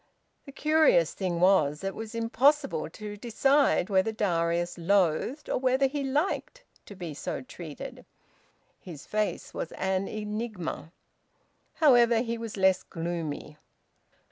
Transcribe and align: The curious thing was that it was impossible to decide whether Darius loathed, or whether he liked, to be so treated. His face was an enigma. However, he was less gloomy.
The 0.47 0.51
curious 0.51 1.13
thing 1.13 1.39
was 1.39 1.81
that 1.81 1.89
it 1.89 1.93
was 1.95 2.15
impossible 2.15 2.89
to 2.89 3.15
decide 3.15 3.87
whether 3.87 4.11
Darius 4.11 4.75
loathed, 4.79 5.47
or 5.47 5.59
whether 5.59 5.85
he 5.85 6.03
liked, 6.03 6.63
to 6.87 6.95
be 6.95 7.13
so 7.13 7.41
treated. 7.41 8.07
His 8.79 9.05
face 9.05 9.53
was 9.53 9.71
an 9.73 10.07
enigma. 10.07 10.91
However, 11.75 12.21
he 12.21 12.39
was 12.39 12.57
less 12.57 12.81
gloomy. 12.81 13.57